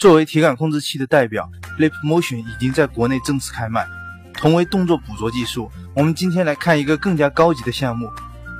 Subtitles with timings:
[0.00, 3.86] 作为体感控制器的代表，Leap Motion 已经在国内正式开卖。
[4.32, 8.10] 同为动作捕捉技术，我们今天来看一个更加高级的项目。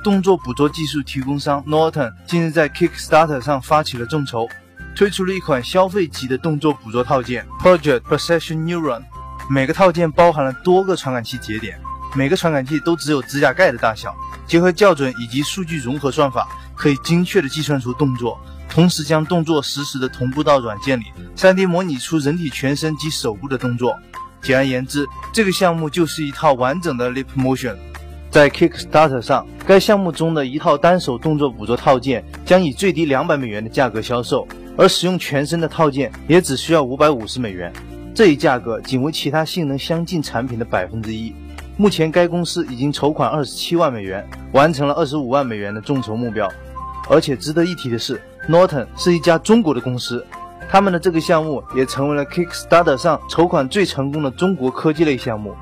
[0.03, 4.47] 动作捕捉技术提供商 Norton 近日在 Kickstarter 上发起了众筹，
[4.95, 9.01] 推出了一款消费级的动作捕捉套件 Project Precision Neuron。
[9.49, 11.79] 每个套件包含了多个传感器节点，
[12.15, 14.15] 每个传感器都只有指甲盖的大小。
[14.45, 18.39] 结合校准以及数据融合算法，可以精确的计算出动作。
[18.71, 21.03] 同时将动作实时的同步到软件里
[21.35, 23.99] ，3D 模拟出人体全身及手部的动作。
[24.41, 27.75] 简而言之，这个项目就是一套完整的 Leap Motion。
[28.29, 37.73] 在 Kickstarter 上，该项目中的一套单手动作捕捉套件将以最低两百美元的价格销售，而使用全身的套件也只需要五百五十美元。
[38.15, 41.35] 这一价格仅为其他性能相近产品的百分之一。
[41.75, 46.49] 目前该公司已经筹款二十七万美元，完成了二十五万美元的众筹目标。
[47.09, 48.21] 而且值得一提的是。
[48.51, 50.25] Norton 是一家中国的公司，
[50.69, 55.55] 他们的这个项目也成为了 Kickstarter 上筹款最成功的中国科技类项目。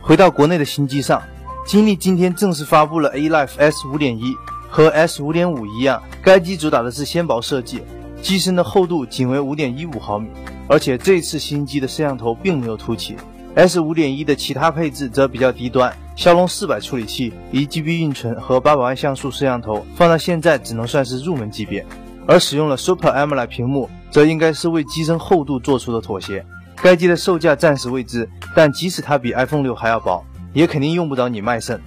[0.00, 1.20] 回到国内的新机上，
[1.66, 4.32] 金立今天正式发布了 A-Life S 五点一，
[4.68, 7.82] 和 S 五点五一样，该机主打的是纤薄设计，
[8.22, 10.28] 机身的厚度仅为五点一五毫米，
[10.68, 13.16] 而且这次新机的摄像头并没有凸起。
[13.56, 15.92] S 五点一的其他配置则比较低端。
[16.14, 21.84] 骁龙四百处理器、一 GB 运存和八百万像素摄像头，放到现在只能算是入门级别。
[22.26, 26.44] 而使用了 Super AMOLED 屏幕，则应该是为机身厚度做出的妥协。
[26.82, 31.80] 该机的售价暂时未知，但即使它比 iPhone 六还要薄，也肯定用不着你卖肾。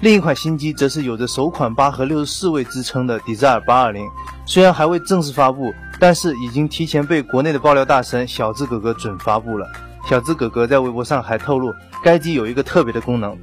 [0.00, 4.06] 另一款新机则是有着首款八核六十四位之称的 Desire 八二零，
[4.46, 9.66] 虽然还未正式发布，但是已经提前被国内的爆料大神小智哥哥准发布了。
[10.08, 13.36] 小智哥哥在微博上还透露，该机有一个特别的功能。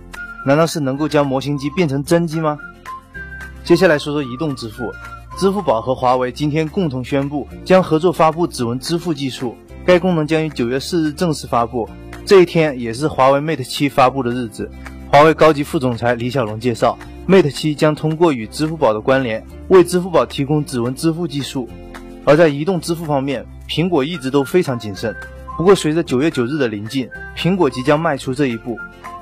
[0.48, 2.58] 难道是能够将模型机变成真机吗？
[3.64, 4.92] 接下来说说移动支付，
[5.38, 9.54] 支付宝和华为今天共同宣布将合作发布指纹支付技术，
[9.86, 11.88] 该功能将于九月四日正式发布。
[12.26, 14.70] 这一天也是华为 Mate 七发布的日子。
[15.12, 16.98] 华为高级副总裁李小龙介绍
[17.28, 21.68] ，Mate 七将通过与支付宝的关联，为支付宝提供指纹支付技术。
[22.24, 25.14] 而在移动支付方面，苹果一直都非常谨慎。
[25.58, 28.78] 不过随着九月九日的临近，苹果即将迈出这一步。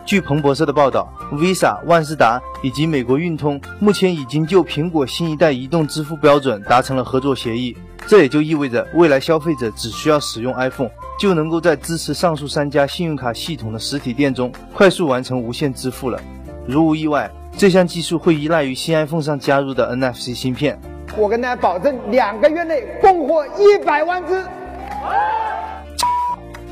[0.05, 7.77] 据彭博社的报道，Visa、万事达以及美国运通目前已经就苹果新一代移动支付标准达成了合作协议。
[8.07, 10.89] 这也就意味着，未来消费者只需要使用 iPhone，
[11.19, 16.19] 就能够在支持上述三家信用卡系统的实体店中快速完成无线支付了。
[16.67, 20.77] 如无意外，这项技术会依赖于新 iPhone 上加入的 NFC 芯片。
[21.15, 24.43] 我跟大家保证，两个月内供货一百万只。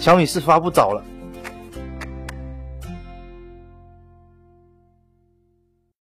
[0.02, 1.04] 小米四发布早了。